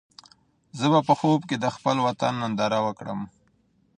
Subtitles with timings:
[0.77, 3.19] زه به په خوب کې د خپل وطن ننداره وکړم.